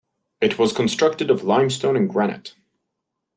[0.41, 2.55] It was constructed of limestone and granite.